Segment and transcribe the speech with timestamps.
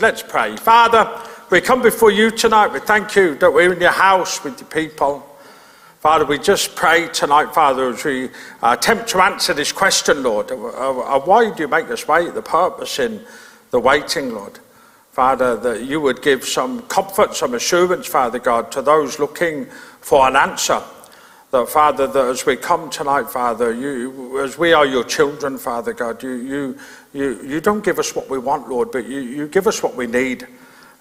[0.00, 0.56] Let's pray.
[0.56, 1.20] Father,
[1.50, 2.72] we come before you tonight.
[2.72, 5.26] We thank you that we're in your house with your people.
[6.00, 8.26] Father, we just pray tonight, Father, as we
[8.62, 12.42] uh, attempt to answer this question, Lord, of, why do you make us wait, the
[12.42, 13.24] purpose in
[13.70, 14.58] the waiting, Lord.
[15.10, 19.66] Father, that you would give some comfort, some assurance, Father God, to those looking
[20.00, 20.82] for an answer.
[21.54, 25.92] That, Father, that as we come tonight, Father, you, as we are your children, Father
[25.92, 26.78] God, you, you,
[27.12, 29.94] you, you don't give us what we want, Lord, but you, you give us what
[29.94, 30.48] we need.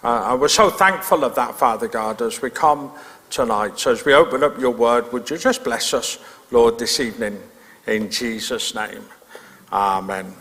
[0.03, 2.91] Uh, and we're so thankful of that, Father God, as we come
[3.31, 3.79] tonight.
[3.79, 6.19] So as we open up your word, would you just bless us,
[6.51, 7.41] Lord, this evening,
[7.87, 9.01] in Jesus' name.
[9.71, 10.35] Amen.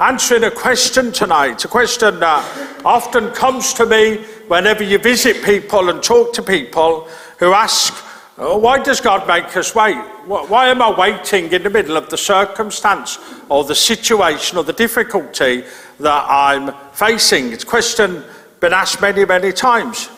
[0.00, 4.16] Answering a question tonight, a question that often comes to me
[4.48, 7.06] whenever you visit people and talk to people
[7.38, 7.94] who ask,
[8.36, 9.94] Oh, why does God make us wait?
[10.26, 14.72] Why am I waiting in the middle of the circumstance or the situation or the
[14.72, 15.62] difficulty
[16.00, 17.52] that I'm facing?
[17.52, 18.24] It's a question
[18.58, 20.08] been asked many, many times.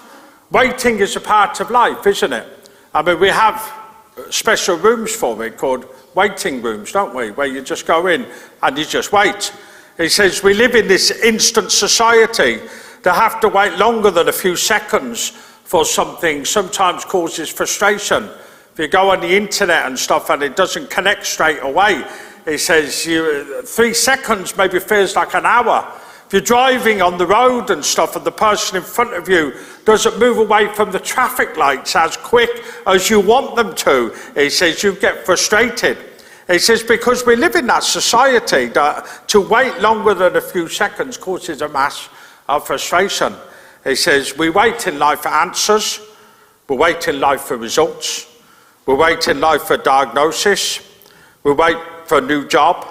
[0.51, 2.71] Waiting is a part of life, isn't it?
[2.95, 3.57] I mean, we have
[4.17, 7.33] uh, special rooms for it called waiting rooms, don't we?
[7.33, 8.27] Where you just go in
[8.63, 9.53] and you just wait.
[9.99, 12.61] He says we live in this instant society.
[13.03, 15.33] To have to wait longer than a few seconds
[15.67, 18.23] for something sometimes causes frustration.
[18.73, 22.05] If you go on the internet and stuff and it doesn't connect straight away,
[22.45, 25.93] he says you, three seconds maybe feels like an hour.
[26.27, 29.55] If you're driving on the road and stuff and the person in front of you
[29.85, 34.51] doesn't move away from the traffic lights as quick as you want them to, he
[34.51, 35.99] says you get frustrated.
[36.47, 40.69] He says because we live in that society that to wait longer than a few
[40.69, 42.09] seconds causes a mass
[42.49, 43.35] of frustration.
[43.87, 46.01] He says, We wait in life for answers,
[46.69, 48.27] we wait in life for results,
[48.85, 50.81] we wait in life for diagnosis,
[51.45, 51.77] we wait
[52.07, 52.85] for a new job,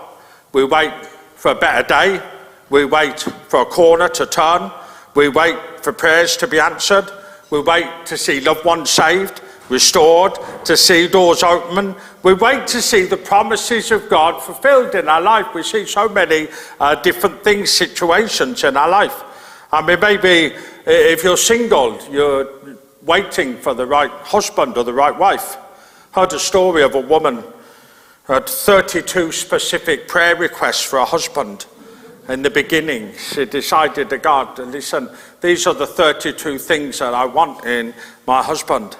[0.53, 0.93] we wait
[1.35, 2.21] for a better day,
[2.69, 4.71] we wait for a corner to turn,
[5.15, 7.11] we wait for prayers to be answered,
[7.49, 11.95] we wait to see loved ones saved, restored, to see doors open.
[12.23, 15.47] We wait to see the promises of God fulfilled in our life.
[15.53, 16.47] We see so many
[16.79, 19.23] uh, different things, situations in our life.
[19.71, 20.55] I mean, maybe
[20.85, 25.57] if you're single, you're waiting for the right husband or the right wife.
[26.11, 27.43] Heard a story of a woman
[28.23, 31.65] who had 32 specific prayer requests for a husband.
[32.27, 35.09] In the beginning, she decided to God, listen,
[35.41, 37.93] these are the 32 things that I want in
[38.25, 38.97] my husband.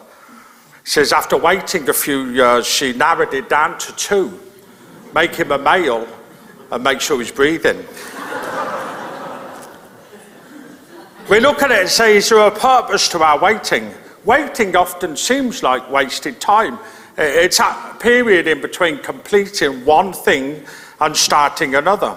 [0.83, 4.39] She says, after waiting a few years, she narrowed it down to two
[5.15, 6.05] make him a male
[6.71, 7.83] and make sure he's breathing.
[11.27, 13.91] We look at it and say, is there a purpose to our waiting?
[14.25, 16.77] Waiting often seems like wasted time.
[17.17, 20.63] It's a period in between completing one thing
[20.99, 22.15] and starting another.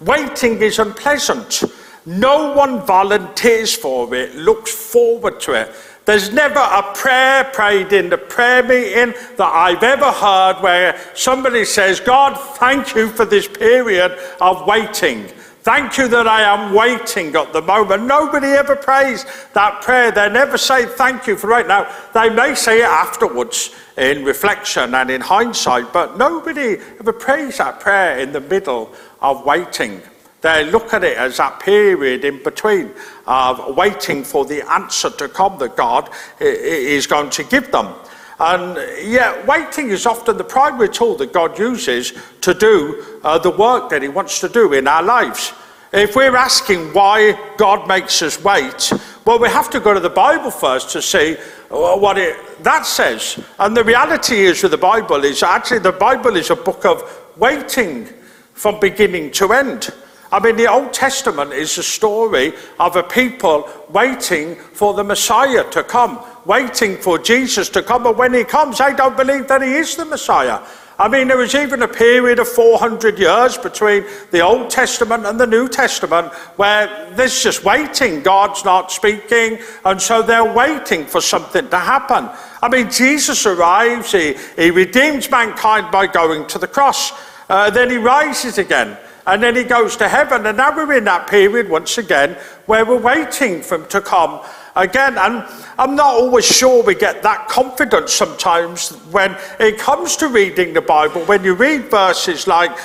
[0.00, 1.64] Waiting is unpleasant.
[2.06, 5.74] No one volunteers for it, looks forward to it.
[6.06, 11.66] There's never a prayer prayed in the prayer meeting that I've ever heard where somebody
[11.66, 15.30] says, God, thank you for this period of waiting.
[15.62, 18.04] Thank you that I am waiting at the moment.
[18.04, 20.10] Nobody ever prays that prayer.
[20.10, 21.94] They never say thank you for right now.
[22.14, 27.78] They may say it afterwards in reflection and in hindsight, but nobody ever prays that
[27.78, 30.00] prayer in the middle of waiting.
[30.40, 32.92] They look at it as that period in between
[33.26, 36.08] of waiting for the answer to come that God
[36.40, 37.94] is going to give them.
[38.40, 43.50] And yet, waiting is often the primary tool that God uses to do uh, the
[43.50, 45.52] work that He wants to do in our lives.
[45.92, 48.92] If we're asking why God makes us wait,
[49.26, 51.36] well, we have to go to the Bible first to see
[51.70, 53.44] uh, what it, that says.
[53.58, 57.02] And the reality is with the Bible is actually the Bible is a book of
[57.36, 58.08] waiting
[58.54, 59.90] from beginning to end.
[60.32, 65.68] I mean, the Old Testament is a story of a people waiting for the Messiah
[65.70, 68.04] to come, waiting for Jesus to come.
[68.04, 70.60] But when he comes, they don't believe that he is the Messiah.
[71.00, 75.40] I mean, there was even a period of 400 years between the Old Testament and
[75.40, 78.22] the New Testament where there's just waiting.
[78.22, 82.28] God's not speaking, and so they're waiting for something to happen.
[82.62, 87.12] I mean, Jesus arrives, he, he redeems mankind by going to the cross,
[87.48, 90.46] uh, then he rises again and then he goes to heaven.
[90.46, 92.36] And now we're in that period once again
[92.66, 94.40] where we're waiting for him to come
[94.76, 95.18] again.
[95.18, 95.44] And
[95.78, 100.80] I'm not always sure we get that confidence sometimes when it comes to reading the
[100.80, 101.22] Bible.
[101.22, 102.76] When you read verses like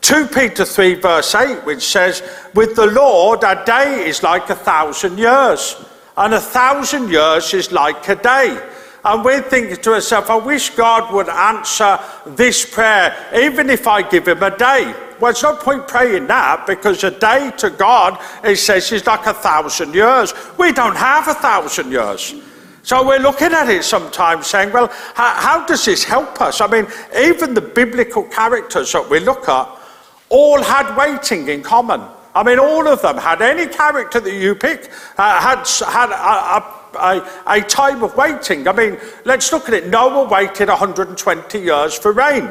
[0.00, 2.22] 2 Peter 3, verse 8, which says,
[2.54, 5.76] With the Lord, a day is like a thousand years,
[6.16, 8.68] and a thousand years is like a day.
[9.04, 14.02] And we're thinking to ourselves, I wish God would answer this prayer, even if I
[14.08, 14.94] give him a day.
[15.22, 19.24] Well, there's no point praying that because a day to God, he says, is like
[19.26, 20.34] a thousand years.
[20.58, 22.34] We don't have a thousand years.
[22.82, 26.60] So we're looking at it sometimes saying, well, how, how does this help us?
[26.60, 29.68] I mean, even the biblical characters that we look at
[30.28, 32.02] all had waiting in common.
[32.34, 36.98] I mean, all of them had any character that you pick uh, had had a,
[36.98, 38.66] a, a, time of waiting.
[38.66, 39.86] I mean, let's look at it.
[39.86, 42.50] Noah waited 120 years for rain.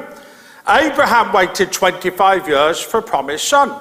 [0.71, 3.77] Abraham waited 25 years for a promised son.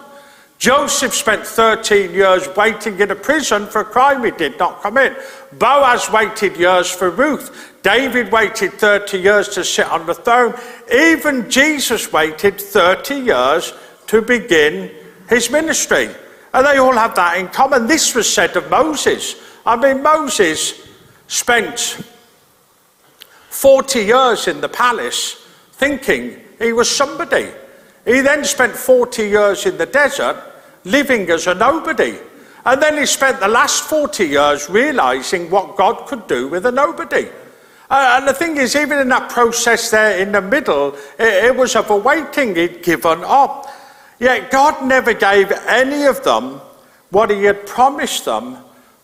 [0.59, 5.17] Joseph spent 13 years waiting in a prison for a crime he did not commit.
[5.53, 7.79] Boaz waited years for Ruth.
[7.83, 10.55] David waited 30 years to sit on the throne.
[10.93, 13.73] Even Jesus waited 30 years
[14.09, 14.91] to begin
[15.29, 16.11] his ministry.
[16.53, 17.87] And they all have that in common.
[17.87, 19.37] This was said of Moses.
[19.65, 20.87] I mean, Moses
[21.29, 21.79] spent
[23.49, 27.49] 40 years in the palace thinking he was somebody.
[28.05, 30.37] He then spent 40 years in the desert
[30.85, 32.19] living as a nobody.
[32.65, 36.73] And then he spent the last 40 years realizing what God could do with a
[36.73, 37.29] nobody.
[37.89, 41.57] Uh, and the thing is, even in that process there in the middle, it, it
[41.57, 43.67] was of a waiting, he'd given up.
[44.21, 46.61] Yet God never gave any of them
[47.11, 48.59] what He had promised them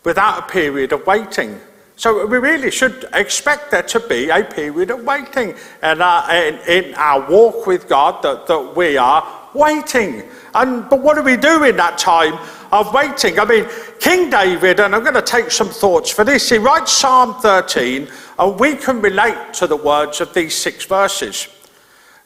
[0.04, 1.58] without a period of waiting.
[1.96, 6.34] So we really should expect there to be a period of waiting in our, uh,
[6.34, 10.22] in, in our walk with God, that, that we are waiting.
[10.54, 12.38] And, but what do we do in that time
[12.70, 13.38] of waiting?
[13.38, 13.66] I mean,
[13.98, 18.08] King David, and I'm going to take some thoughts for this, he writes Psalm 13,
[18.38, 21.48] and we can relate to the words of these six verses.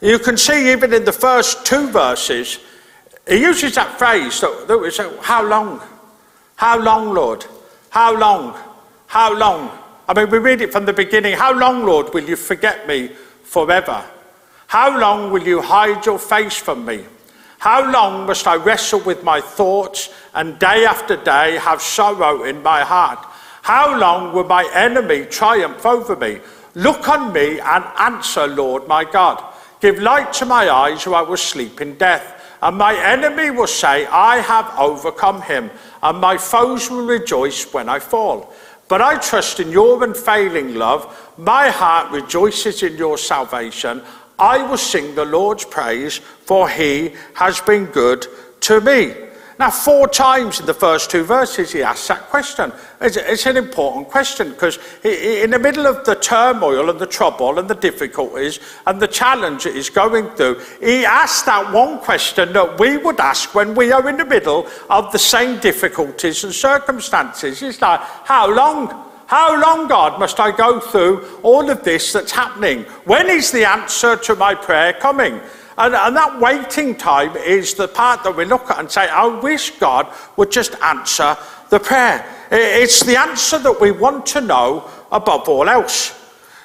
[0.01, 2.59] You can see even in the first two verses,
[3.25, 5.81] he uses that phrase that, that say, How long?
[6.55, 7.45] How long, Lord?
[7.89, 8.57] How long?
[9.11, 9.69] How long?
[10.07, 11.33] I mean, we read it from the beginning.
[11.33, 13.09] How long, Lord, will you forget me
[13.43, 14.05] forever?
[14.67, 17.03] How long will you hide your face from me?
[17.59, 22.63] How long must I wrestle with my thoughts and day after day have sorrow in
[22.63, 23.19] my heart?
[23.63, 26.39] How long will my enemy triumph over me?
[26.75, 29.43] Look on me and answer, Lord my God.
[29.81, 32.37] Give light to my eyes, or I will sleep in death.
[32.61, 35.69] And my enemy will say, I have overcome him,
[36.01, 38.53] and my foes will rejoice when I fall.
[38.91, 41.33] But I trust in your unfailing love.
[41.37, 44.01] My heart rejoices in your salvation.
[44.37, 48.27] I will sing the Lord's praise, for he has been good
[48.59, 49.13] to me.
[49.61, 52.73] Now, four times in the first two verses, he asks that question.
[52.99, 57.59] It's, it's an important question because in the middle of the turmoil and the trouble
[57.59, 62.53] and the difficulties and the challenge that he's going through, he asks that one question
[62.53, 66.55] that we would ask when we are in the middle of the same difficulties and
[66.55, 67.61] circumstances.
[67.61, 69.09] It's like, how long?
[69.27, 72.81] How long, God, must I go through all of this that's happening?
[73.05, 75.39] When is the answer to my prayer coming?
[75.81, 79.25] And, and, that waiting time is the part that we look at and say, I
[79.25, 81.35] wish God would just answer
[81.71, 82.23] the prayer.
[82.51, 86.13] It's the answer that we want to know above all else.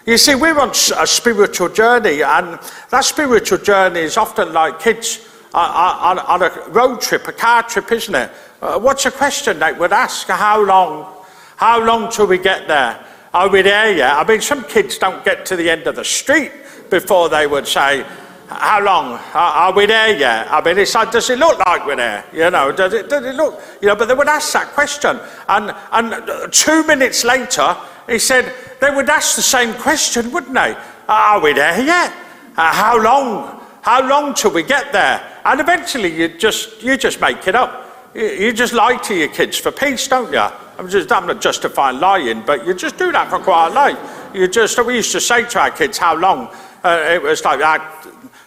[0.04, 2.58] You see, we're on a spiritual journey, and
[2.90, 7.90] that spiritual journey is often like kids on, on a road trip, a car trip,
[7.90, 8.30] isn't it?
[8.60, 10.28] Uh, what's a question they would ask?
[10.28, 11.24] How long?
[11.56, 13.02] How long till we get there?
[13.32, 14.12] Are we there yet?
[14.14, 16.52] I mean, some kids don't get to the end of the street
[16.90, 18.04] before they would say,
[18.48, 19.18] how long?
[19.34, 20.50] Are, we there yet?
[20.50, 22.24] I mean, it's like, does it look like we're there?
[22.32, 25.18] You know, does it, does it look, you know, but they would ask that question.
[25.48, 27.76] And, and two minutes later,
[28.08, 30.76] he said, they would ask the same question, wouldn't they?
[31.08, 32.12] Are we there yet?
[32.56, 33.60] Uh, how long?
[33.82, 35.40] How long till we get there?
[35.44, 37.84] And eventually you just, you just make it up.
[38.14, 40.40] You, just lie to your kids for peace, don't you?
[40.78, 43.98] I'm, just, I'm not justifying lying, but you just do that for quite a life.
[44.34, 46.48] You just, we used to say to our kids, how long?
[46.82, 47.60] Uh, it was like,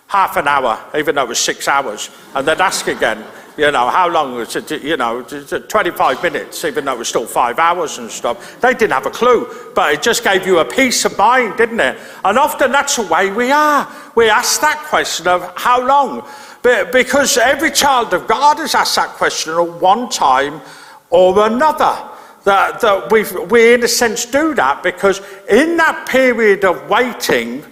[0.10, 2.10] half an hour, even though it was six hours.
[2.34, 3.24] And they'd ask again,
[3.58, 7.28] you know, how long was it, you know, 25 minutes, even though it was still
[7.28, 8.60] five hours and stuff.
[8.60, 11.80] They didn't have a clue, but it just gave you a peace of mind, didn't
[11.80, 11.98] it?
[12.26, 13.88] And often that's the way we are.
[14.16, 16.28] We ask that question of how long?
[16.64, 20.62] Because every child of God has asked that question at one time
[21.10, 22.10] or another.
[22.46, 27.66] That, that we we, in a sense, do that because in that period of waiting,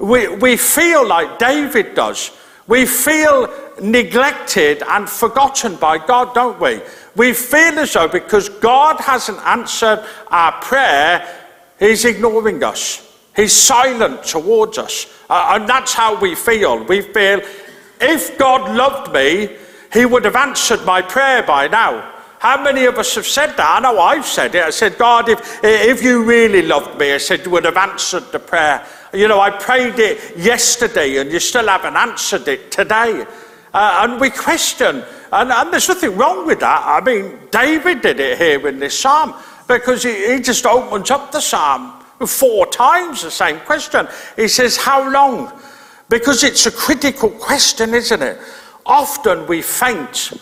[0.00, 2.30] we, we feel like David does.
[2.66, 3.52] We feel
[3.82, 6.80] neglected and forgotten by God, don't we?
[7.16, 11.26] We feel as though because God hasn't answered our prayer,
[11.78, 13.06] He's ignoring us.
[13.34, 15.06] He's silent towards us.
[15.28, 16.84] Uh, and that's how we feel.
[16.84, 17.40] We feel
[18.00, 19.56] if God loved me,
[19.92, 22.18] He would have answered my prayer by now.
[22.38, 23.76] How many of us have said that?
[23.76, 24.62] I know I've said it.
[24.62, 28.32] I said, God, if, if you really loved me, I said, you would have answered
[28.32, 28.86] the prayer.
[29.12, 33.26] You know, I prayed it yesterday and you still haven't answered it today.
[33.74, 35.02] Uh, and we question,
[35.32, 36.82] and, and, there's nothing wrong with that.
[36.84, 39.34] I mean, David did it here in this psalm
[39.68, 44.08] because he, he just opens up the psalm four times the same question.
[44.36, 45.52] He says, How long?
[46.08, 48.38] Because it's a critical question, isn't it?
[48.84, 50.32] Often we faint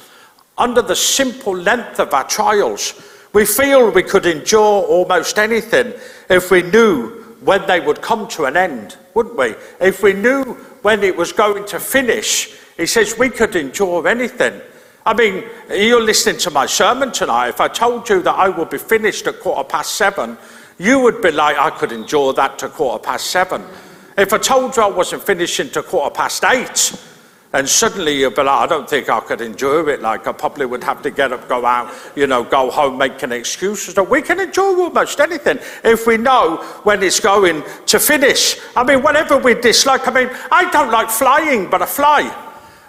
[0.56, 2.94] under the simple length of our trials.
[3.34, 5.92] We feel we could endure almost anything
[6.30, 9.54] if we knew when they would come to an end, wouldn't we?
[9.80, 10.42] If we knew
[10.82, 14.60] when it was going to finish, he says we could endure anything.
[15.06, 17.48] I mean, you're listening to my sermon tonight.
[17.48, 20.36] If I told you that I would be finished at quarter past seven,
[20.78, 23.64] you would be like, I could endure that to quarter past seven.
[24.16, 26.94] If I told you I wasn't finishing to quarter past eight,
[27.52, 30.02] and suddenly you'd be like, I don't think I could endure it.
[30.02, 33.32] Like, I probably would have to get up, go out, you know, go home, making
[33.32, 33.94] excuses.
[33.94, 38.58] So we can endure almost anything if we know when it's going to finish.
[38.76, 42.44] I mean, whatever we dislike, I mean, I don't like flying, but I fly.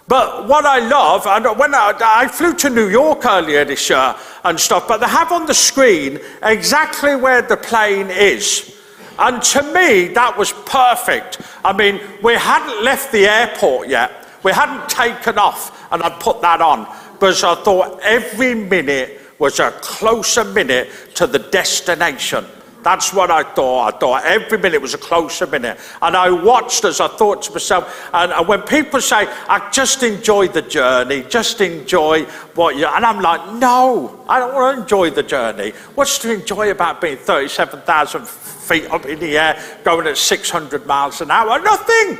[0.10, 4.16] But what I love, and when I, I, flew to New York earlier this year
[4.44, 8.75] and stuff, but they have on the screen exactly where the plane is.
[9.20, 11.42] And to me, that was perfect.
[11.63, 14.18] I mean, we hadn't left the airport yet.
[14.43, 19.60] We hadn't taken off, and I'd put that on because I thought every minute was
[19.60, 22.46] a closer minute to the destination.
[22.81, 23.93] That's what I thought.
[23.93, 25.77] I thought every minute was a closer minute.
[26.01, 30.01] And I watched as I thought to myself, and, and when people say, I just
[30.01, 32.24] enjoy the journey, just enjoy
[32.55, 35.72] what you, and I'm like, no, I don't want to enjoy the journey.
[35.96, 41.19] What's to enjoy about being 37,000 feet up in the air, going at 600 miles
[41.19, 41.60] an hour?
[41.60, 42.17] Nothing.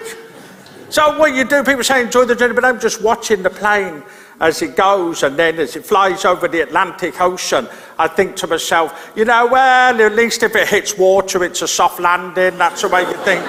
[0.90, 4.04] So what you do, people say enjoy the journey, but I'm just watching the plane
[4.40, 7.68] as it goes and then as it flies over the Atlantic Ocean,
[7.98, 11.68] I think to myself, you know, well, at least if it hits water, it's a
[11.68, 12.58] soft landing.
[12.58, 13.46] That's the way you think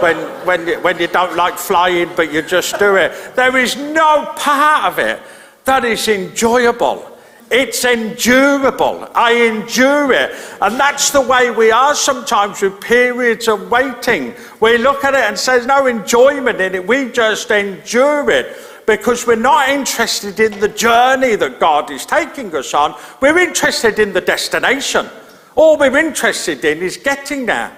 [0.00, 3.12] when, when, you, when you don't like flying, but you just do it.
[3.34, 5.20] There is no part of it
[5.64, 7.13] that is enjoyable.
[7.50, 9.08] It's endurable.
[9.14, 10.34] I endure it.
[10.60, 14.34] And that's the way we are sometimes with periods of waiting.
[14.60, 16.86] We look at it and say, there's no enjoyment in it.
[16.86, 22.54] We just endure it because we're not interested in the journey that God is taking
[22.54, 22.94] us on.
[23.20, 25.08] We're interested in the destination.
[25.54, 27.74] All we're interested in is getting there.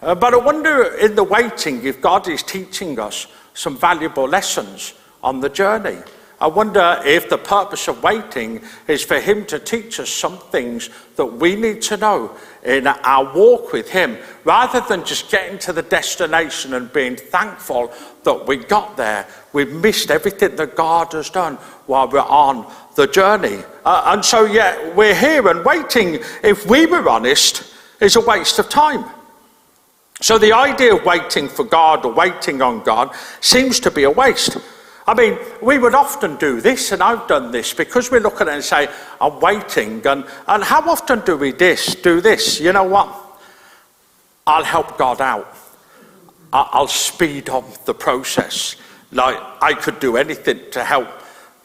[0.00, 4.94] Uh, but I wonder in the waiting if God is teaching us some valuable lessons
[5.22, 5.98] on the journey.
[6.44, 10.90] I wonder if the purpose of waiting is for Him to teach us some things
[11.16, 15.72] that we need to know in our walk with Him, rather than just getting to
[15.72, 17.90] the destination and being thankful
[18.24, 19.26] that we got there.
[19.54, 21.54] We've missed everything that God has done
[21.86, 23.60] while we're on the journey.
[23.82, 28.58] Uh, and so, yeah, we're here and waiting, if we were honest, is a waste
[28.58, 29.08] of time.
[30.20, 34.10] So, the idea of waiting for God or waiting on God seems to be a
[34.10, 34.58] waste.
[35.06, 38.48] I mean, we would often do this, and I've done this, because we look at
[38.48, 38.88] it and say,
[39.20, 40.06] I'm waiting.
[40.06, 42.58] And, and how often do we this, do this?
[42.58, 43.14] You know what?
[44.46, 45.54] I'll help God out.
[46.52, 48.76] I'll speed up the process.
[49.10, 51.08] Like I could do anything to help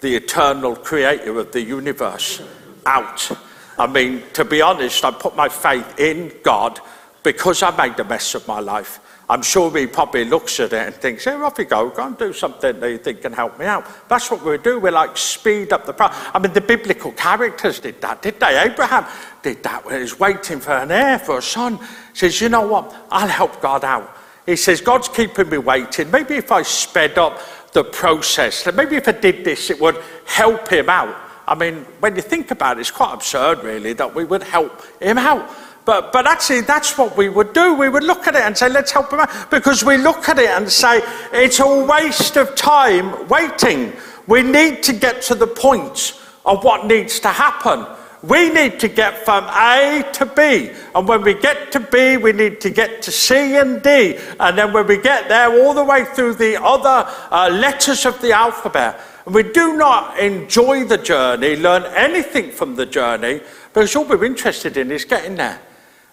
[0.02, 2.42] the eternal creator of the universe
[2.86, 3.32] out.
[3.78, 6.80] I mean, to be honest, I put my faith in God
[7.24, 9.00] because I made a mess of my life.
[9.30, 12.18] I'm sure he probably looks at it and thinks, hey, off you go, go and
[12.18, 13.86] do something that you think can help me out.
[14.10, 14.80] That's what we do.
[14.80, 16.32] We like speed up the process.
[16.34, 18.60] I mean, the biblical characters did that, did they?
[18.60, 19.06] Abraham
[19.44, 21.78] did that when he was waiting for an heir, for a son.
[21.78, 22.96] He says, you know what?
[23.12, 24.18] I'll help God out.
[24.48, 26.10] He says, God's keeping me waiting.
[26.10, 27.40] Maybe if I sped up
[27.72, 31.16] the process, maybe if I did this, it would help him out.
[31.48, 34.82] I mean, when you think about it, it's quite absurd, really, that we would help
[35.00, 35.50] him out.
[35.90, 37.74] But, but actually, that's what we would do.
[37.74, 39.50] We would look at it and say, let's help him out.
[39.50, 41.02] Because we look at it and say,
[41.34, 43.94] it's a waste of time waiting.
[44.28, 46.14] We need to get to the point
[46.46, 47.88] of what needs to happen.
[48.22, 50.70] We need to get from A to B.
[50.94, 54.20] And when we get to B, we need to get to C and D.
[54.40, 58.22] And then when we get there, all the way through the other uh, letters of
[58.22, 59.02] the alphabet.
[59.26, 63.42] And we do not enjoy the journey, learn anything from the journey,
[63.74, 65.60] because all we're interested in is getting there.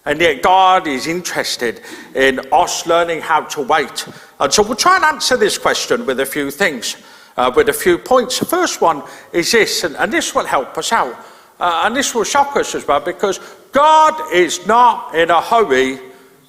[0.07, 1.81] And yet, God is interested
[2.15, 4.07] in us learning how to wait.
[4.39, 6.95] And so, we'll try and answer this question with a few things,
[7.35, 8.39] uh, with a few points.
[8.39, 11.13] The first one is this, and, and this will help us out.
[11.59, 13.39] Uh, and this will shock us as well, because
[13.73, 15.99] God is not in a hurry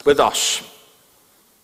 [0.04, 0.62] with us.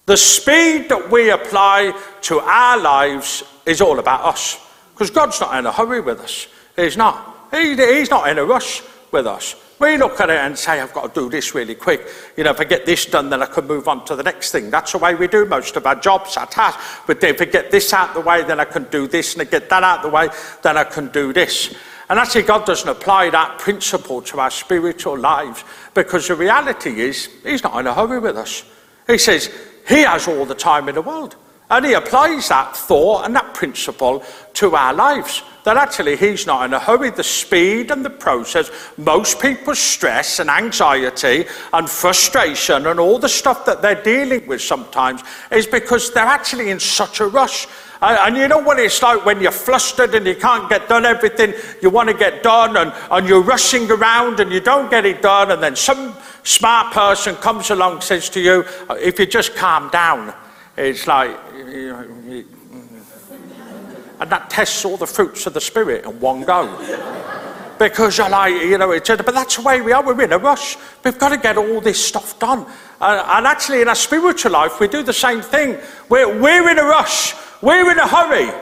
[0.06, 4.58] The speed that we apply to our lives is all about us,
[4.94, 6.48] because God's not in a hurry with us.
[6.74, 7.48] He's not.
[7.52, 8.82] He, he's not in a rush.
[9.14, 9.54] with us.
[9.84, 12.08] We look at it and say, I've got to do this really quick.
[12.38, 14.50] You know, if I get this done, then I can move on to the next
[14.50, 14.70] thing.
[14.70, 17.02] That's the way we do most of our jobs, our tasks.
[17.06, 19.34] But if I get this out of the way, then I can do this.
[19.34, 20.30] And I get that out of the way,
[20.62, 21.74] then I can do this.
[22.08, 25.62] And actually, God doesn't apply that principle to our spiritual lives
[25.92, 28.64] because the reality is, He's not in a hurry with us.
[29.06, 29.50] He says,
[29.86, 31.36] He has all the time in the world.
[31.70, 34.22] And He applies that thought and that principle
[34.54, 35.42] to our lives.
[35.64, 37.10] That actually He's not in a hurry.
[37.10, 43.28] The speed and the process, most people's stress and anxiety and frustration and all the
[43.28, 47.66] stuff that they're dealing with sometimes is because they're actually in such a rush.
[48.02, 51.54] And, you know what it's like when you're flustered and you can't get done everything
[51.80, 55.22] you want to get done, and, and you're rushing around and you don't get it
[55.22, 59.54] done, and then some smart person comes along and says to you, If you just
[59.54, 60.34] calm down,
[60.76, 61.34] it's like,
[64.20, 66.68] and that tests all the fruits of the Spirit in one go.
[67.78, 70.04] because you're like, you know, it's, but that's the way we are.
[70.04, 70.76] We're in a rush.
[71.04, 72.60] We've got to get all this stuff done.
[73.00, 75.78] And, and actually, in our spiritual life, we do the same thing.
[76.08, 77.34] We're, we're in a rush.
[77.60, 78.52] We're in a hurry.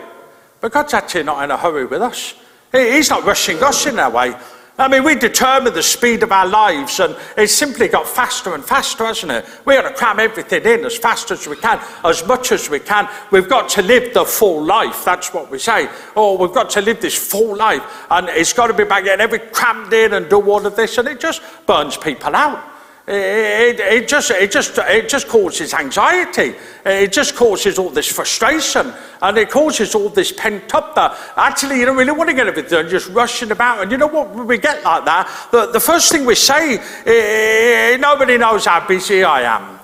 [0.60, 2.34] But God's actually not in a hurry with us.
[2.72, 4.34] He's not rushing us in that way.
[4.82, 8.64] I mean, we determine the speed of our lives, and it's simply got faster and
[8.64, 9.46] faster, hasn't it?
[9.64, 12.80] We've got to cram everything in as fast as we can, as much as we
[12.80, 13.08] can.
[13.30, 15.04] We've got to live the full life.
[15.04, 15.88] That's what we say.
[16.16, 19.22] Oh, we've got to live this full life, and it's got to be about getting
[19.22, 22.71] every crammed in and do all of this, and it just burns people out.
[23.06, 26.54] It, it, just, it, just, it just causes anxiety.
[26.86, 28.92] It just causes all this frustration.
[29.20, 32.46] And it causes all this pent up that actually you don't really want to get
[32.46, 33.82] everything done, just rushing about.
[33.82, 34.32] And you know what?
[34.46, 39.24] We get like that, the, the first thing we say, eh, nobody knows how busy
[39.24, 39.81] I am.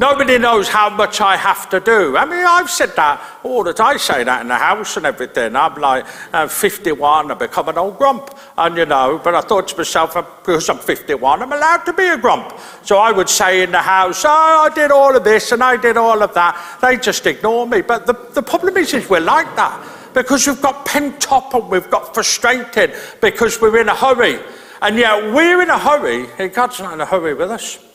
[0.00, 2.16] Nobody knows how much I have to do.
[2.16, 3.94] I mean, I've said that all the time.
[3.94, 5.56] I say that in the house and everything.
[5.56, 8.30] I'm like, I'm uh, 51, I've become an old grump.
[8.56, 11.92] And you know, but I thought to myself, uh, because I'm 51, I'm allowed to
[11.92, 12.56] be a grump.
[12.84, 14.28] So I would say in the house, oh,
[14.70, 16.78] I did all of this and I did all of that.
[16.80, 17.80] They just ignore me.
[17.80, 21.68] But the, the problem is, is we're like that because we've got pent up and
[21.68, 24.38] we've got frustrated because we're in a hurry.
[24.80, 27.87] And yet we're in a hurry, and God's not in a hurry with us.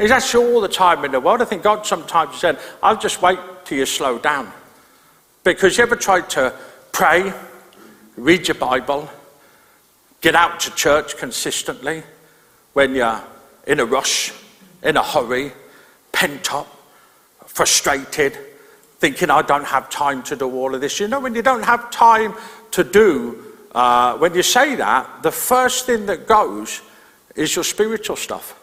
[0.00, 1.42] He's actually all the time in the world.
[1.42, 4.50] I think God sometimes said, I'll just wait till you slow down.
[5.44, 6.54] Because you ever tried to
[6.92, 7.32] pray,
[8.16, 9.08] read your Bible,
[10.20, 12.02] get out to church consistently
[12.72, 13.20] when you're
[13.66, 14.32] in a rush,
[14.82, 15.52] in a hurry,
[16.12, 16.68] pent up,
[17.46, 18.36] frustrated,
[18.98, 21.00] thinking, I don't have time to do all of this.
[21.00, 22.34] You know, when you don't have time
[22.72, 26.82] to do, uh, when you say that, the first thing that goes
[27.34, 28.58] is your spiritual stuff.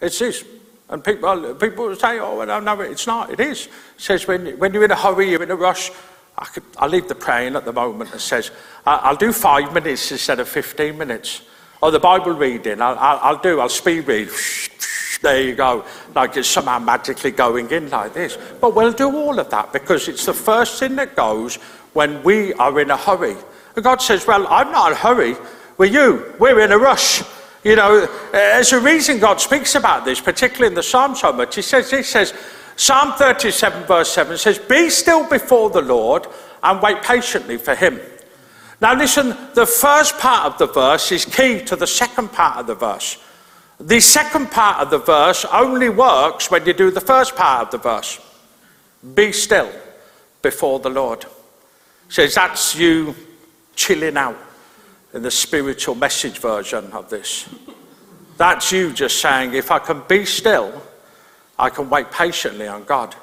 [0.00, 0.44] It's this.
[0.92, 3.30] And people, people say, oh, well, no, it's not.
[3.30, 3.64] It is.
[3.66, 5.90] It says when, when you're in a hurry, you're in a rush.
[6.36, 8.14] I, could, I leave the praying at the moment.
[8.14, 8.50] It says,
[8.84, 11.42] I'll do five minutes instead of 15 minutes.
[11.80, 14.28] Or the Bible reading, I'll, I'll, I'll do, I'll speed read.
[15.22, 15.84] There you go.
[16.14, 18.36] Like it's somehow magically going in like this.
[18.60, 21.56] But we'll do all of that because it's the first thing that goes
[21.94, 23.36] when we are in a hurry.
[23.76, 25.36] And God says, Well, I'm not in a hurry.
[25.78, 27.22] We're you, we're in a rush.
[27.64, 31.32] You know, uh, there's a reason God speaks about this, particularly in the Psalm so
[31.32, 31.54] much.
[31.54, 32.34] He says, he says,
[32.74, 36.26] Psalm 37, verse 7 says, Be still before the Lord
[36.62, 38.00] and wait patiently for him.
[38.80, 42.66] Now, listen, the first part of the verse is key to the second part of
[42.66, 43.18] the verse.
[43.78, 47.70] The second part of the verse only works when you do the first part of
[47.70, 48.20] the verse.
[49.14, 49.70] Be still
[50.40, 51.26] before the Lord.
[52.08, 53.14] Says that's you
[53.76, 54.36] chilling out
[55.14, 57.48] in the spiritual message version of this.
[58.36, 60.82] That's you just saying, if I can be still,
[61.58, 63.14] I can wait patiently on God.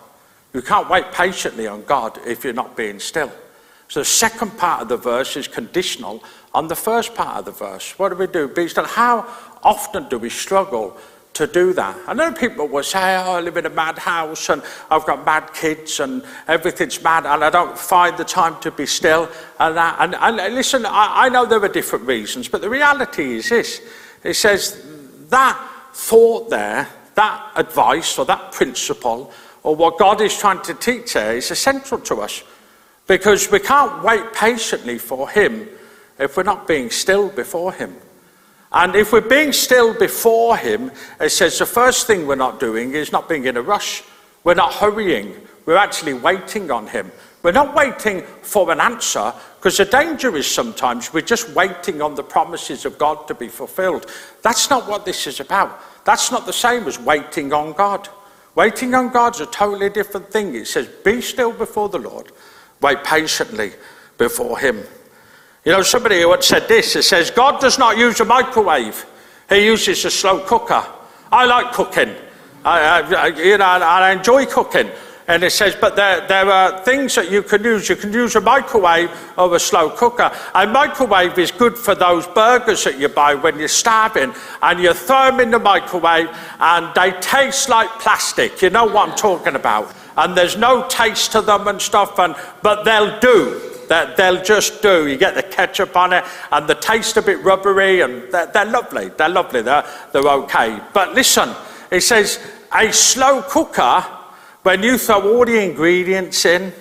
[0.53, 3.31] You can't wait patiently on God if you're not being still.
[3.87, 6.23] So the second part of the verse is conditional
[6.53, 7.97] on the first part of the verse.
[7.97, 8.47] What do we do?
[8.47, 8.85] Be still.
[8.85, 9.27] How
[9.63, 10.97] often do we struggle
[11.33, 11.97] to do that.
[12.07, 14.61] I know people will say, oh, I live in a mad house and
[14.91, 18.85] I've got mad kids and everything's mad and I don't find the time to be
[18.85, 19.29] still.
[19.59, 23.37] And, that, and, and listen, I, I know there are different reasons, but the reality
[23.37, 23.81] is this.
[24.23, 24.85] It says
[25.29, 25.57] that
[25.93, 29.31] thought there, that advice or that principle
[29.63, 32.43] or what God is trying to teach there is essential to us
[33.07, 35.67] because we can't wait patiently for Him
[36.17, 37.95] if we're not being still before Him.
[38.71, 42.93] And if we're being still before Him, it says the first thing we're not doing
[42.93, 44.03] is not being in a rush.
[44.43, 45.35] We're not hurrying.
[45.65, 47.11] We're actually waiting on Him.
[47.41, 52.15] We're not waiting for an answer because the danger is sometimes we're just waiting on
[52.15, 54.05] the promises of God to be fulfilled.
[54.41, 55.81] That's not what this is about.
[56.05, 58.09] That's not the same as waiting on God.
[58.55, 60.53] Waiting on God's a totally different thing.
[60.53, 62.31] It says, Be still before the Lord,
[62.81, 63.71] wait patiently
[64.17, 64.83] before Him.
[65.65, 69.05] You know, somebody once said this it says, God does not use a microwave
[69.49, 70.85] He uses a slow cooker.
[71.31, 72.15] I like cooking.
[72.65, 74.89] I, I, you know, I enjoy cooking.
[75.27, 77.87] And it says, but there, there are things that you can use.
[77.87, 80.31] You can use a microwave or a slow cooker.
[80.55, 84.33] A microwave is good for those burgers that you buy when you're starving.
[84.63, 88.63] And you throw them in the microwave and they taste like plastic.
[88.63, 89.93] You know what I'm talking about.
[90.17, 93.68] And there's no taste to them and stuff, and, but they'll do.
[93.89, 95.07] That they'll just do.
[95.07, 98.65] You get the ketchup on it, and the taste a bit rubbery, and they're, they're
[98.65, 99.09] lovely.
[99.09, 99.61] They're lovely.
[99.61, 100.79] They're, they're okay.
[100.93, 101.49] But listen,
[101.91, 102.39] it says
[102.73, 104.05] a slow cooker
[104.63, 106.71] when you throw all the ingredients in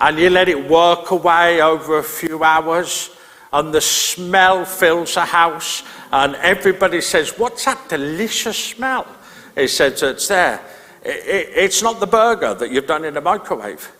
[0.00, 3.10] and you let it work away over a few hours,
[3.52, 9.06] and the smell fills the house, and everybody says, What's that delicious smell?
[9.54, 10.60] He says, It's there.
[11.02, 13.90] It's not the burger that you've done in the microwave.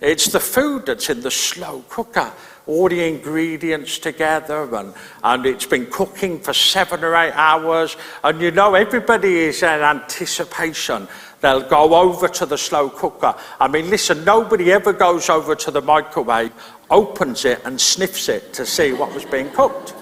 [0.00, 2.32] It's the food that's in the slow cooker,
[2.66, 7.96] all the ingredients together, and, and it's been cooking for seven or eight hours.
[8.22, 11.08] And you know, everybody is in anticipation
[11.40, 13.34] They'll go over to the slow cooker.
[13.60, 16.52] I mean, listen, nobody ever goes over to the microwave,
[16.90, 19.94] opens it, and sniffs it to see what was being cooked.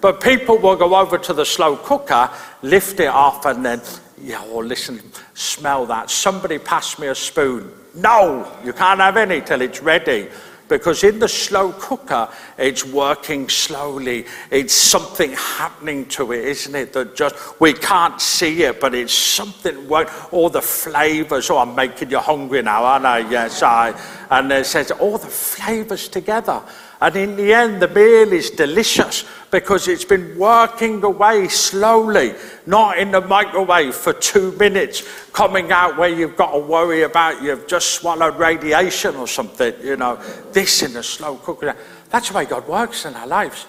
[0.00, 2.30] But people will go over to the slow cooker,
[2.60, 3.80] lift it off, and then,
[4.20, 5.00] yeah, well, listen,
[5.32, 6.10] smell that.
[6.10, 7.72] Somebody pass me a spoon.
[7.94, 10.28] No, you can't have any till it's ready
[10.68, 14.26] because in the slow cooker, it's working slowly.
[14.50, 16.92] It's something happening to it, isn't it?
[16.92, 19.88] That just we can't see it, but it's something.
[20.32, 21.50] All the flavors.
[21.50, 23.18] Oh, I'm making you hungry now, aren't I?
[23.30, 23.94] Yes, I.
[24.30, 26.62] And it says all the flavors together.
[27.00, 29.24] And in the end, the meal is delicious
[29.54, 32.34] because it's been working away slowly,
[32.66, 37.40] not in the microwave for two minutes, coming out where you've got to worry about
[37.40, 40.16] you've just swallowed radiation or something, you know.
[40.50, 41.76] This in a slow cooker.
[42.10, 43.66] That's the way God works in our lives.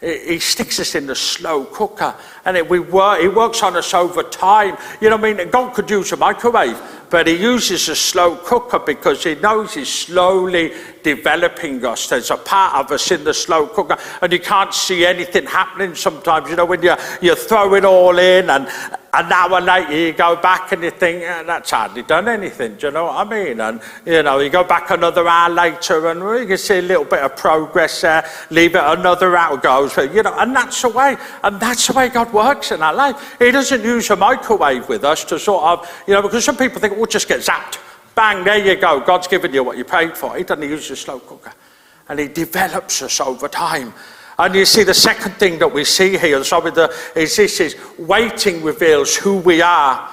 [0.00, 3.92] He sticks us in the slow cooker and it, we work, he works on us
[3.92, 4.76] over time.
[5.00, 5.50] You know what I mean?
[5.50, 6.80] God could use a microwave,
[7.14, 10.72] but he uses a slow cooker because he knows he's slowly
[11.04, 12.08] developing us.
[12.08, 15.94] There's a part of us in the slow cooker and you can't see anything happening
[15.94, 16.50] sometimes.
[16.50, 18.66] You know, when you, you throw it all in and
[19.12, 22.74] an hour later, you go back and you think, that's hardly done anything.
[22.74, 23.60] Do you know what I mean?
[23.60, 27.04] And, you know, you go back another hour later and you can see a little
[27.04, 28.28] bit of progress there.
[28.50, 29.96] Leave it another hour goes.
[29.96, 31.16] You know, and that's the way.
[31.44, 33.36] And that's the way God works in our life.
[33.38, 36.80] He doesn't use a microwave with us to sort of, you know, because some people
[36.80, 37.78] think, we'll just get zapped.
[38.14, 39.00] Bang, there you go.
[39.00, 40.36] God's given you what you paid for.
[40.36, 41.52] He doesn't use a slow cooker.
[42.08, 43.92] And he develops us over time.
[44.38, 47.76] And you see, the second thing that we see here sorry, the, is this is
[47.98, 50.10] waiting reveals who we are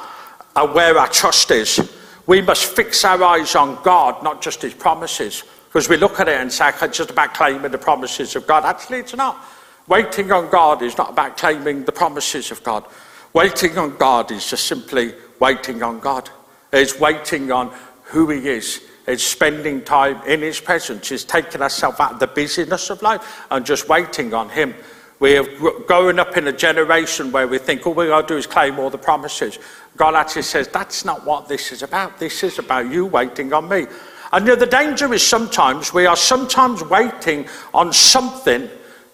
[0.55, 1.97] and where our trust is.
[2.27, 5.43] We must fix our eyes on God, not just his promises.
[5.67, 8.65] Because we look at it and say, it's just about claiming the promises of God.
[8.65, 9.43] Actually, it's not.
[9.87, 12.85] Waiting on God is not about claiming the promises of God.
[13.33, 16.29] Waiting on God is just simply waiting on God.
[16.71, 21.11] It's waiting on who he is it's spending time in His presence.
[21.11, 24.75] It's taking ourselves out of the busyness of life and just waiting on Him.
[25.19, 25.43] We're
[25.85, 28.79] growing up in a generation where we think all we got to do is claim
[28.79, 29.59] all the promises.
[29.97, 32.17] God actually says, that's not what this is about.
[32.17, 33.85] This is about you waiting on me.
[34.31, 38.69] And you know, the danger is sometimes we are sometimes waiting on something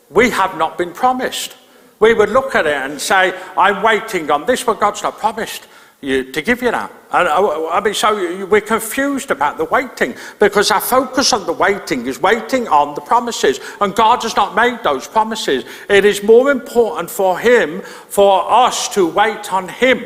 [0.09, 1.57] we have not been promised.
[1.99, 5.67] We would look at it and say, I'm waiting on this, but God's not promised
[6.01, 6.91] you, to give you that.
[7.09, 12.21] I mean, so we're confused about the waiting because our focus on the waiting is
[12.21, 15.63] waiting on the promises, and God has not made those promises.
[15.89, 20.03] It is more important for Him, for us to wait on Him,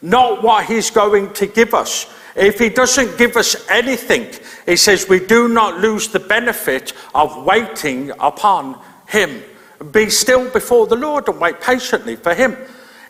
[0.00, 2.06] not what He's going to give us.
[2.36, 4.32] If He doesn't give us anything,
[4.64, 9.42] He says we do not lose the benefit of waiting upon Him.
[9.90, 12.56] Be still before the Lord and wait patiently for Him.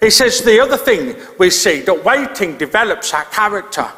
[0.05, 3.91] He says the other thing we see that waiting develops our character.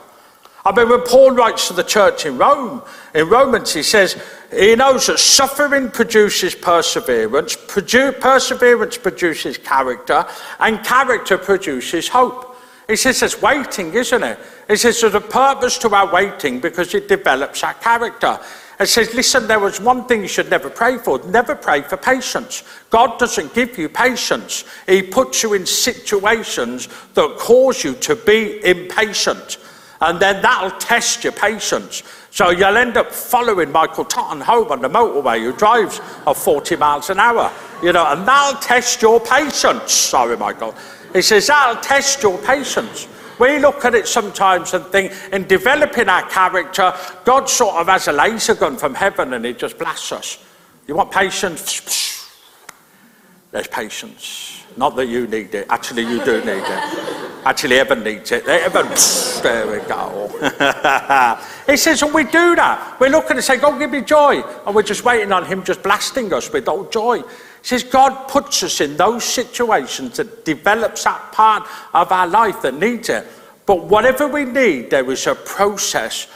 [0.64, 4.16] I mean, when Paul writes to the church in Rome, in Romans, he says
[4.52, 10.24] he knows that suffering produces perseverance, produ- perseverance produces character,
[10.60, 12.56] and character produces hope.
[12.86, 14.38] He says it's waiting, isn't it?
[14.68, 18.38] He says there's a purpose to our waiting because it develops our character
[18.78, 21.18] and says, listen, there was one thing you should never pray for.
[21.26, 22.62] Never pray for patience.
[22.90, 24.64] God doesn't give you patience.
[24.86, 29.58] He puts you in situations that cause you to be impatient.
[30.02, 32.02] And then that'll test your patience.
[32.30, 36.76] So you'll end up following Michael Totten home on the motorway who drives at 40
[36.76, 37.50] miles an hour.
[37.82, 39.92] You know, and that'll test your patience.
[39.92, 40.74] Sorry, Michael.
[41.14, 43.08] He says, that'll test your patience.
[43.38, 46.94] We look at it sometimes and think, in developing our character,
[47.24, 50.44] God sort of has a laser gun from heaven and he just blasts us.
[50.86, 51.82] You want patience?
[53.50, 54.64] there's patience.
[54.76, 55.66] Not that you need it.
[55.70, 57.36] Actually, you do need it.
[57.46, 58.44] Actually, Evan needs it.
[58.44, 60.28] There we go.
[61.66, 62.98] he says, and we do that.
[63.00, 64.42] We look and say, God, give me joy.
[64.66, 67.22] And we're just waiting on him just blasting us with all joy.
[67.66, 72.78] Says, God puts us in those situations that develops that part of our life that
[72.78, 73.26] needs it.
[73.66, 76.28] But whatever we need, there is a process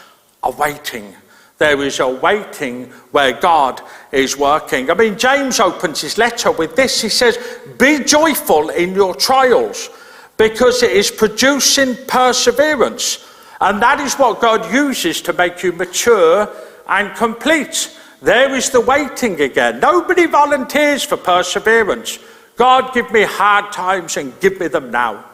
[0.43, 1.15] of waiting.
[1.59, 4.91] There is a waiting where God is working.
[4.91, 7.01] I mean, James opens his letter with this.
[7.01, 7.39] He says,
[7.79, 9.89] Be joyful in your trials
[10.37, 13.25] because it is producing perseverance.
[13.61, 16.53] And that is what God uses to make you mature
[16.89, 17.97] and complete.
[18.23, 19.81] There is the waiting again.
[19.81, 22.19] Nobody volunteers for perseverance.
[22.57, 25.25] God, give me hard times and give me them now.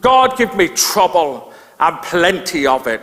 [0.00, 3.02] God, give me trouble and plenty of it.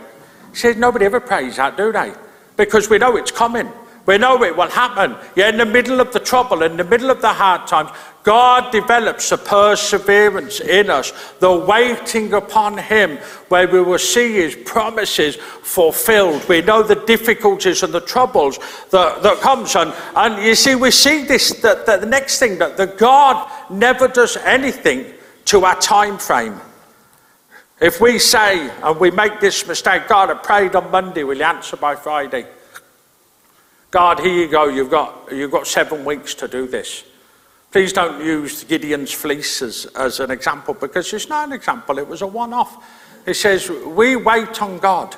[0.50, 2.12] He says, nobody ever prays that, do they?
[2.56, 3.70] Because we know it's coming.
[4.06, 5.16] We know it will happen.
[5.36, 7.90] You're in the middle of the trouble, in the middle of the hard times.
[8.28, 13.16] God develops a perseverance in us, the waiting upon Him,
[13.48, 16.46] where we will see His promises fulfilled.
[16.46, 18.58] We know the difficulties and the troubles
[18.90, 19.74] that, that comes.
[19.76, 23.50] And, and you see, we see this, that, that the next thing, that the God
[23.70, 25.06] never does anything
[25.46, 26.60] to our time frame.
[27.80, 31.44] If we say, and we make this mistake, God, I prayed on Monday, will you
[31.44, 32.44] answer by Friday?
[33.90, 37.04] God, here you go, you've got, you've got seven weeks to do this.
[37.70, 42.08] Please don't use Gideon's fleece as, as an example because it's not an example, it
[42.08, 42.82] was a one off.
[43.26, 45.14] It says, We wait on God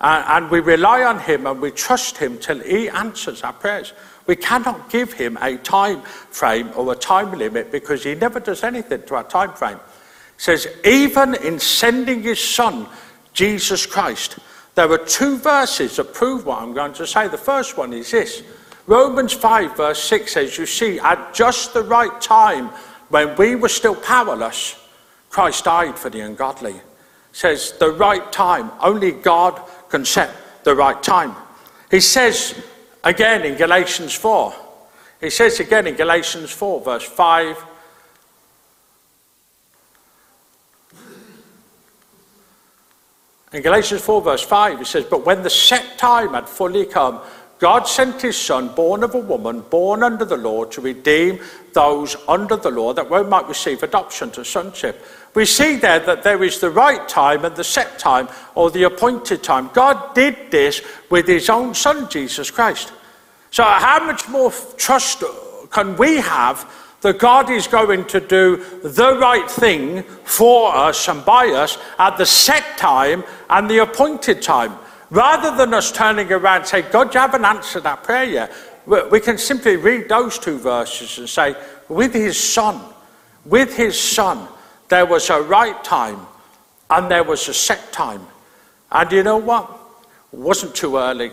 [0.00, 3.92] and, and we rely on Him and we trust Him till He answers our prayers.
[4.26, 8.64] We cannot give Him a time frame or a time limit because He never does
[8.64, 9.76] anything to our time frame.
[9.76, 9.82] It
[10.36, 12.88] says, Even in sending His Son,
[13.32, 14.40] Jesus Christ,
[14.74, 17.28] there are two verses that prove what I'm going to say.
[17.28, 18.42] The first one is this
[18.88, 22.68] Romans 5, verse 6 says, You see, at just the right time,
[23.10, 24.76] when we were still powerless,
[25.28, 26.74] Christ died for the ungodly.
[27.32, 28.70] Says, The right time.
[28.80, 31.36] Only God can set the right time.
[31.90, 32.64] He says
[33.04, 34.54] again in Galatians 4,
[35.20, 37.64] he says again in Galatians 4, verse 5
[43.52, 47.20] In Galatians 4, verse 5, it says, But when the set time had fully come,
[47.58, 51.40] God sent his son, born of a woman, born under the law, to redeem
[51.72, 55.04] those under the law that we might receive adoption to sonship.
[55.34, 58.84] We see there that there is the right time and the set time or the
[58.84, 59.70] appointed time.
[59.74, 62.92] God did this with his own son, Jesus Christ.
[63.50, 65.24] So, how much more trust
[65.70, 71.24] can we have that God is going to do the right thing for us and
[71.24, 74.76] by us at the set time and the appointed time.
[75.10, 78.52] Rather than us turning around and say, God, you haven't answered that prayer yet,
[79.10, 81.54] we can simply read those two verses and say,
[81.88, 82.80] with his son,
[83.44, 84.48] with his son,
[84.88, 86.20] there was a right time
[86.90, 88.26] and there was a set time.
[88.90, 89.70] And you know what?
[90.32, 91.30] It wasn't too early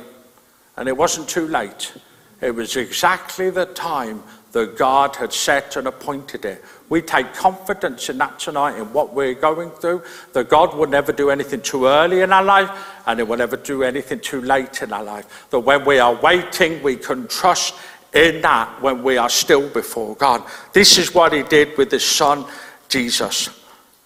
[0.77, 1.93] and it wasn't too late.
[2.41, 6.63] It was exactly the time that God had set and appointed it.
[6.88, 11.12] We take confidence in that tonight, in what we're going through, that God will never
[11.12, 12.69] do anything too early in our life
[13.08, 15.48] and He will never do anything too late in our life.
[15.50, 17.74] That when we are waiting, we can trust
[18.13, 20.43] in that when we are still before God.
[20.74, 22.45] This is what He did with His Son,
[22.88, 23.50] Jesus.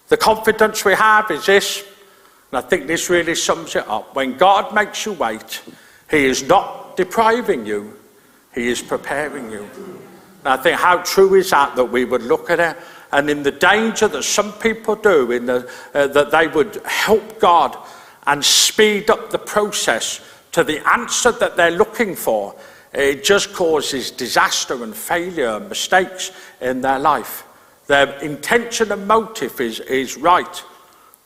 [0.08, 1.86] The confidence we have is this,
[2.52, 4.16] and I think this really sums it up.
[4.16, 5.62] When God makes you wait,
[6.10, 7.98] He is not depriving you,
[8.56, 9.70] He is preparing you.
[10.40, 12.78] And I think how true is that that we would look at it
[13.12, 17.40] and in the danger that some people do, in the, uh, that they would help
[17.40, 17.76] God
[18.28, 20.22] and speed up the process
[20.52, 22.56] to the answer that they're looking for,
[22.94, 27.44] it just causes disaster and failure and mistakes in their life.
[27.88, 30.64] Their intention and motive is, is right.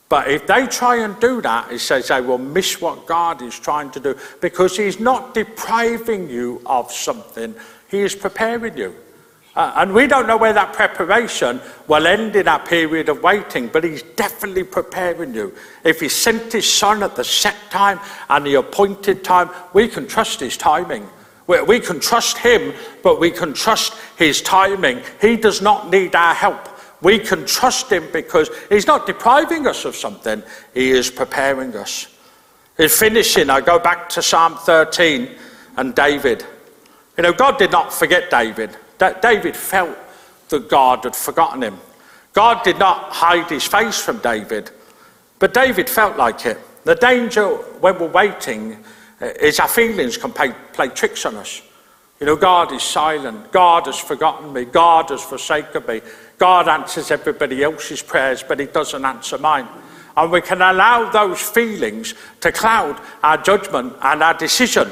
[0.07, 3.59] But if they try and do that, it says they will miss what God is
[3.59, 7.55] trying to do because He's not depriving you of something,
[7.89, 8.95] He is preparing you.
[9.55, 13.67] Uh, and we don't know where that preparation will end in that period of waiting,
[13.67, 15.53] but he's definitely preparing you.
[15.83, 20.07] If he sent his son at the set time and the appointed time, we can
[20.07, 21.07] trust his timing.
[21.45, 25.01] We, we can trust him, but we can trust his timing.
[25.21, 26.69] He does not need our help.
[27.03, 30.41] We can trust him because he's not depriving us of something,
[30.73, 32.07] he is preparing us.
[32.79, 35.29] In finishing, I go back to Psalm 13
[35.77, 36.43] and David.
[37.17, 38.75] You know, God did not forget David.
[39.21, 39.97] David felt
[40.49, 41.77] that God had forgotten him.
[42.33, 44.71] God did not hide his face from David,
[45.39, 46.57] but David felt like it.
[46.83, 48.83] The danger when we're waiting
[49.21, 51.61] uh, is our feelings can play tricks on us.
[52.19, 53.51] You know, God is silent.
[53.51, 54.65] God has forgotten me.
[54.65, 56.01] God has forsaken me.
[56.37, 59.67] God answers everybody else's prayers, but He doesn't answer mine.
[60.15, 64.89] And we can allow those feelings to cloud our judgment and our decision.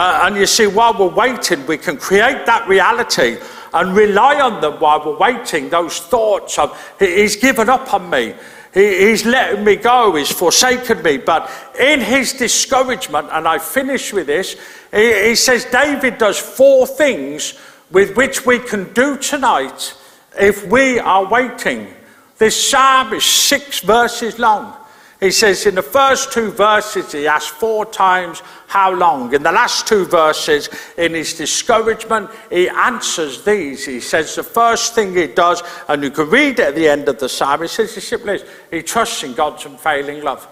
[0.00, 3.36] Uh, and you see, while we're waiting, we can create that reality
[3.74, 5.68] and rely on them while we're waiting.
[5.68, 8.32] Those thoughts of, He's given up on me.
[8.72, 10.14] he's letting me go.
[10.14, 11.18] He's forsaken me.
[11.18, 14.56] But in his discouragement, and I finish with this,
[14.90, 17.60] he, he says David does four things
[17.90, 19.94] with which we can do tonight
[20.40, 21.88] if we are waiting.
[22.38, 24.79] This psalm is six verses long.
[25.20, 29.34] He says in the first two verses, he asks four times, How long?
[29.34, 33.84] In the last two verses, in his discouragement, he answers these.
[33.84, 37.06] He says the first thing he does, and you can read it at the end
[37.06, 40.48] of the psalm, he says he simply he trusts in God's unfailing love.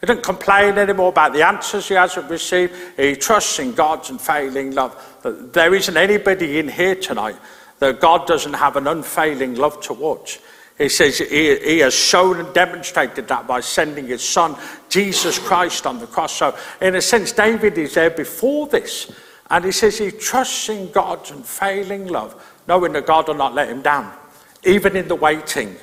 [0.00, 2.72] He doesn't complain anymore about the answers he hasn't received.
[2.96, 4.94] He trusts in God's unfailing love.
[5.24, 7.36] There isn't anybody in here tonight
[7.80, 10.38] that God doesn't have an unfailing love towards.
[10.76, 14.56] He says he, he, has shown and demonstrated that by sending his son,
[14.88, 16.32] Jesus Christ, on the cross.
[16.32, 19.12] So, in a sense, David is there before this.
[19.50, 23.68] And he says he trusts in God's unfailing love, knowing that God will not let
[23.68, 24.12] him down,
[24.64, 25.76] even in the waiting,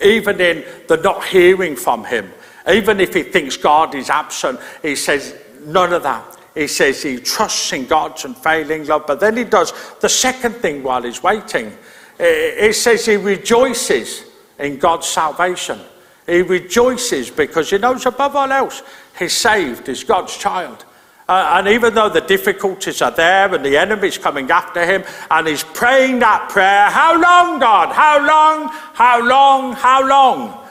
[0.00, 2.30] even in the not hearing from him.
[2.68, 6.36] Even if he thinks God is absent, he says none of that.
[6.54, 9.06] He says he trusts in God's unfailing love.
[9.06, 11.76] But then he does the second thing while he's waiting.
[12.18, 14.25] He says he rejoices
[14.58, 15.80] in God's salvation.
[16.26, 18.82] He rejoices because he knows above all else
[19.18, 20.84] he's saved, he's God's child.
[21.28, 25.48] Uh, and even though the difficulties are there and the enemy's coming after him, and
[25.48, 27.92] he's praying that prayer, How long, God?
[27.92, 28.68] How long?
[28.94, 29.72] How long?
[29.72, 30.65] How long?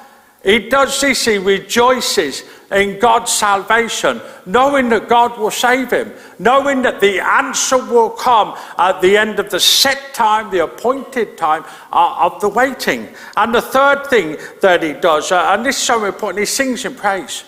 [0.46, 6.84] He does this, he rejoices in God's salvation, knowing that God will save him, knowing
[6.84, 11.66] that the answer will come at the end of the set time, the appointed time
[11.92, 13.10] uh, of the waiting.
[13.36, 16.86] And the third thing that he does, uh, and this is so important, he sings
[16.86, 17.44] in praise.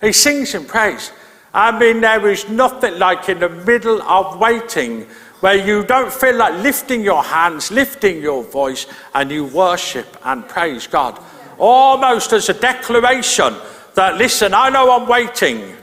[0.00, 1.12] He sings in praise.
[1.54, 5.06] I mean, there is nothing like in the middle of waiting
[5.38, 10.48] where you don't feel like lifting your hands, lifting your voice, and you worship and
[10.48, 11.18] praise God.
[11.60, 13.54] Almost as a declaration
[13.94, 15.76] that, listen, I know I'm waiting.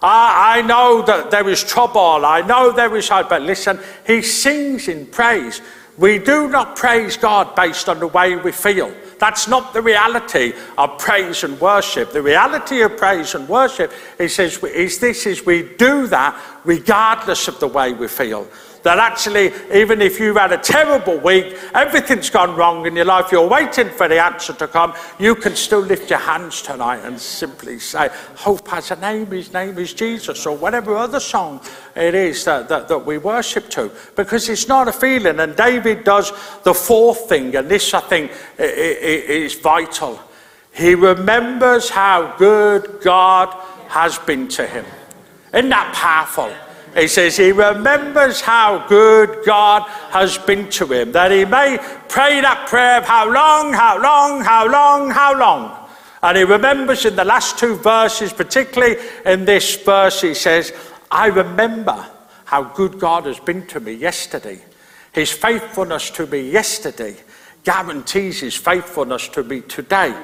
[0.00, 2.24] I, I know that there is trouble.
[2.24, 3.30] I know there is hope.
[3.30, 5.60] But listen, he sings in praise.
[5.98, 8.94] We do not praise God based on the way we feel.
[9.18, 12.12] That's not the reality of praise and worship.
[12.12, 17.48] The reality of praise and worship, he says, is this is we do that regardless
[17.48, 18.48] of the way we feel
[18.84, 23.32] that actually, even if you've had a terrible week, everything's gone wrong in your life,
[23.32, 27.18] you're waiting for the answer to come, you can still lift your hands tonight and
[27.18, 31.62] simply say, Hope has a name, his name is Jesus, or whatever other song
[31.96, 33.90] it is that, that, that we worship to.
[34.16, 35.40] Because it's not a feeling.
[35.40, 36.30] And David does
[36.62, 40.20] the fourth thing, and this I think is vital.
[40.74, 43.48] He remembers how good God
[43.88, 44.84] has been to him.
[45.54, 46.52] Isn't that powerful?
[46.94, 51.78] He says he remembers how good God has been to him, that he may
[52.08, 55.88] pray that prayer of how long, how long, how long, how long.
[56.22, 60.72] And he remembers in the last two verses, particularly in this verse, he says,
[61.10, 62.06] I remember
[62.44, 64.60] how good God has been to me yesterday.
[65.12, 67.16] His faithfulness to me yesterday
[67.64, 70.14] guarantees his faithfulness to me today.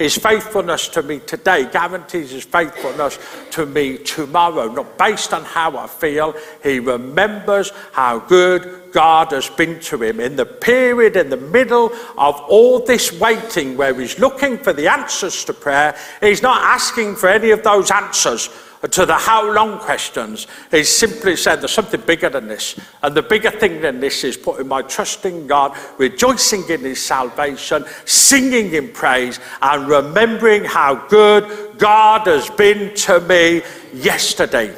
[0.00, 3.18] His faithfulness to me today guarantees his faithfulness
[3.50, 4.72] to me tomorrow.
[4.72, 10.18] Not based on how I feel, he remembers how good God has been to him.
[10.18, 14.88] In the period in the middle of all this waiting, where he's looking for the
[14.88, 18.48] answers to prayer, he's not asking for any of those answers
[18.88, 22.80] to the how long questions, he simply said there's something bigger than this.
[23.02, 27.02] And the bigger thing than this is putting my trust in God, rejoicing in his
[27.02, 33.62] salvation, singing in praise, and remembering how good God has been to me
[33.92, 34.74] yesterday.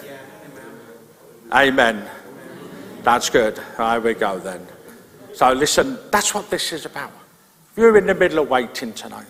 [1.53, 2.05] Amen.
[3.05, 3.61] That's good.
[3.77, 4.67] Here we go then.
[5.35, 7.13] So listen, that's what this is about.
[7.77, 9.27] You're in the middle of waiting tonight,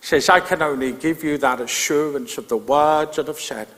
[0.00, 3.68] he says, I can only give you that assurance of the words that I've said.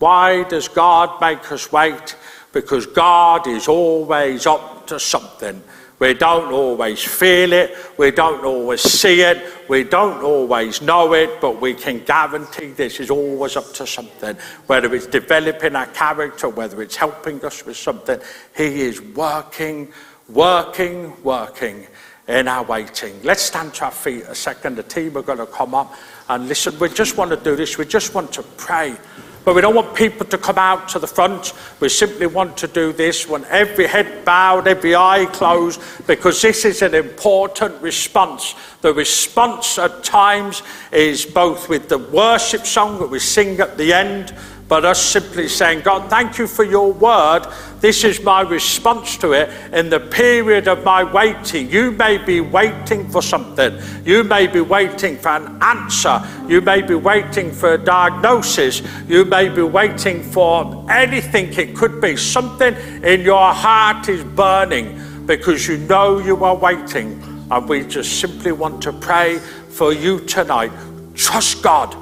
[0.00, 2.16] Why does God make us wait?
[2.52, 5.62] Because God is always up to something.
[5.98, 11.42] We don't always feel it, we don't always see it, we don't always know it,
[11.42, 14.34] but we can guarantee this is always up to something.
[14.66, 18.18] Whether it's developing our character, whether it's helping us with something,
[18.56, 19.92] He is working,
[20.30, 21.86] working, working
[22.26, 23.20] in our waiting.
[23.22, 24.76] Let's stand to our feet a second.
[24.76, 25.94] The team are going to come up
[26.30, 26.78] and listen.
[26.78, 28.96] We just want to do this, we just want to pray
[29.44, 31.54] But we don't want people to come out to the front.
[31.80, 36.64] We simply want to do this when every head bowed, every eye closed, because this
[36.64, 38.54] is an important response.
[38.82, 40.62] The response at times
[40.92, 44.34] is both with the worship song that we sing at the end,
[44.70, 47.44] but us simply saying, God, thank you for your word.
[47.80, 51.68] This is my response to it in the period of my waiting.
[51.68, 53.76] You may be waiting for something.
[54.04, 56.22] You may be waiting for an answer.
[56.46, 58.80] You may be waiting for a diagnosis.
[59.08, 62.16] You may be waiting for anything it could be.
[62.16, 67.20] Something in your heart is burning because you know you are waiting.
[67.50, 70.70] And we just simply want to pray for you tonight.
[71.16, 71.96] Trust God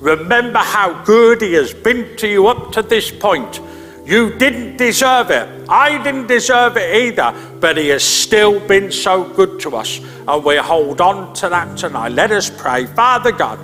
[0.00, 3.60] Remember how good He has been to you up to this point.
[4.04, 5.48] You didn't deserve it.
[5.68, 10.00] I didn't deserve it either, but He has still been so good to us.
[10.28, 12.12] And we hold on to that tonight.
[12.12, 12.86] Let us pray.
[12.86, 13.58] Father God,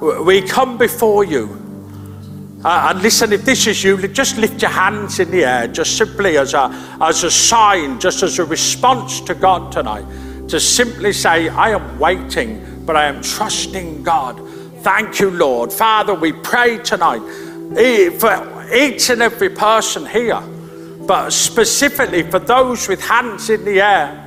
[0.00, 1.64] we come before you.
[2.64, 5.96] Uh, and listen, if this is you, just lift your hands in the air, just
[5.96, 6.68] simply as a,
[7.00, 10.04] as a sign, just as a response to God tonight.
[10.48, 14.38] To simply say, I am waiting, but I am trusting God
[14.82, 15.72] Thank you, Lord.
[15.72, 17.22] Father, we pray tonight
[17.76, 20.40] eh, for each and every person here,
[21.06, 24.24] but specifically for those with hands in the air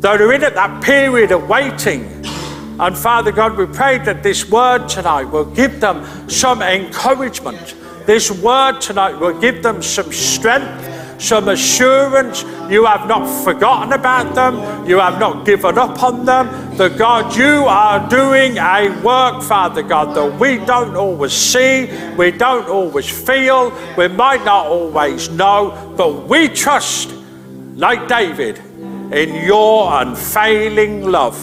[0.00, 2.04] that are in at that period of waiting.
[2.80, 7.74] And Father God, we pray that this word tonight will give them some encouragement.
[8.06, 10.88] This word tonight will give them some strength
[11.18, 16.46] some assurance you have not forgotten about them, you have not given up on them.
[16.78, 22.30] That God, you are doing a work, Father God, that we don't always see, we
[22.30, 27.12] don't always feel, we might not always know, but we trust,
[27.74, 28.58] like David,
[29.12, 31.36] in your unfailing love.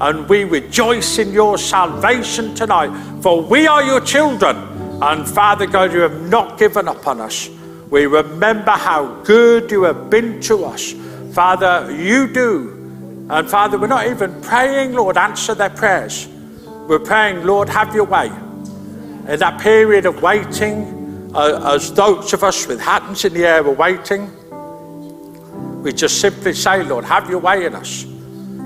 [0.00, 2.90] And we rejoice in your salvation tonight,
[3.22, 4.56] for we are your children.
[5.00, 7.48] And Father God, you have not given up on us.
[7.90, 10.94] We remember how good you have been to us.
[11.32, 12.79] Father, you do.
[13.30, 16.26] And Father, we're not even praying, Lord, answer their prayers.
[16.66, 18.26] We're praying, Lord, have your way.
[18.26, 23.64] In that period of waiting, uh, as those of us with hands in the air
[23.64, 24.28] are waiting,
[25.84, 28.04] we just simply say, Lord, have your way in us.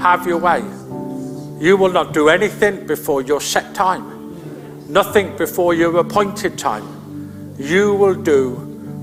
[0.01, 0.61] Have your way.
[1.63, 7.55] You will not do anything before your set time, nothing before your appointed time.
[7.59, 8.55] You will do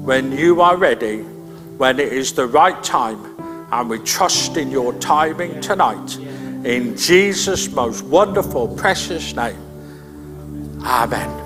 [0.03, 3.30] when you are ready, when it is the right time,
[3.72, 6.17] and we trust in your timing tonight.
[6.17, 9.57] In Jesus' most wonderful, precious name.
[10.84, 11.40] Amen.